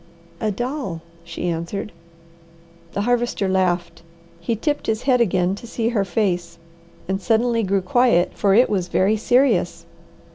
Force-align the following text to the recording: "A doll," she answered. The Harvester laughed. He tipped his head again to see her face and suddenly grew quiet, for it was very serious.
"A 0.39 0.49
doll," 0.49 1.03
she 1.23 1.47
answered. 1.47 1.91
The 2.93 3.01
Harvester 3.01 3.47
laughed. 3.47 4.01
He 4.39 4.55
tipped 4.55 4.87
his 4.87 5.03
head 5.03 5.21
again 5.21 5.53
to 5.53 5.67
see 5.67 5.89
her 5.89 6.03
face 6.03 6.57
and 7.07 7.21
suddenly 7.21 7.61
grew 7.61 7.83
quiet, 7.83 8.31
for 8.33 8.55
it 8.55 8.67
was 8.67 8.87
very 8.87 9.15
serious. 9.15 9.85